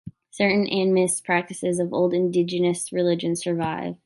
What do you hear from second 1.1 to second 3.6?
practices of old indigenous religions